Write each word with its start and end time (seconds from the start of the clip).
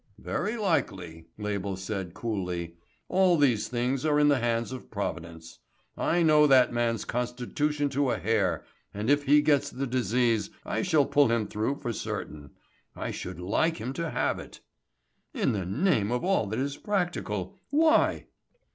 "Very 0.17 0.57
likely," 0.57 1.27
Label 1.37 1.77
said 1.77 2.15
coolly. 2.15 2.73
"All 3.07 3.37
these 3.37 3.67
things 3.67 4.03
are 4.03 4.19
in 4.19 4.29
the 4.29 4.39
hands 4.39 4.71
of 4.71 4.89
Providence. 4.89 5.59
I 5.95 6.23
know 6.23 6.47
that 6.47 6.73
man's 6.73 7.05
constitution 7.05 7.87
to 7.89 8.09
a 8.09 8.17
hair, 8.17 8.65
and 8.95 9.11
if 9.11 9.25
he 9.25 9.43
gets 9.43 9.69
the 9.69 9.85
disease 9.85 10.49
I 10.65 10.81
shall 10.81 11.05
pull 11.05 11.27
him 11.27 11.45
through 11.47 11.75
for 11.81 11.93
certain. 11.93 12.49
I 12.95 13.11
should 13.11 13.39
like 13.39 13.77
him 13.77 13.93
to 13.93 14.09
have 14.09 14.39
it." 14.39 14.61
"In 15.35 15.51
the 15.51 15.67
name 15.67 16.11
of 16.11 16.25
all 16.25 16.47
that 16.47 16.57
is 16.57 16.77
practical, 16.77 17.59
why?" 17.69 18.25